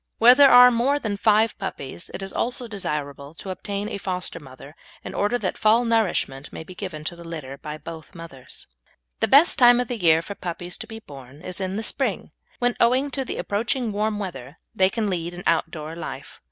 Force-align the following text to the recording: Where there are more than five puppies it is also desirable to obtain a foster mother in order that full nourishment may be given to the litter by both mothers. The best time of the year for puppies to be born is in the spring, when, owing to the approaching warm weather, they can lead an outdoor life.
Where 0.17 0.33
there 0.33 0.49
are 0.49 0.71
more 0.71 0.97
than 0.97 1.15
five 1.15 1.55
puppies 1.59 2.09
it 2.11 2.23
is 2.23 2.33
also 2.33 2.67
desirable 2.67 3.35
to 3.35 3.51
obtain 3.51 3.87
a 3.87 3.99
foster 3.99 4.39
mother 4.39 4.75
in 5.03 5.13
order 5.13 5.37
that 5.37 5.59
full 5.59 5.85
nourishment 5.85 6.51
may 6.51 6.63
be 6.63 6.73
given 6.73 7.03
to 7.03 7.15
the 7.15 7.23
litter 7.23 7.55
by 7.59 7.77
both 7.77 8.15
mothers. 8.15 8.65
The 9.19 9.27
best 9.27 9.59
time 9.59 9.79
of 9.79 9.89
the 9.89 9.99
year 10.01 10.23
for 10.23 10.33
puppies 10.33 10.75
to 10.79 10.87
be 10.87 10.97
born 11.01 11.43
is 11.43 11.61
in 11.61 11.75
the 11.75 11.83
spring, 11.83 12.31
when, 12.57 12.75
owing 12.79 13.11
to 13.11 13.23
the 13.23 13.37
approaching 13.37 13.91
warm 13.91 14.17
weather, 14.17 14.57
they 14.73 14.89
can 14.89 15.07
lead 15.07 15.35
an 15.35 15.43
outdoor 15.45 15.95
life. 15.95 16.39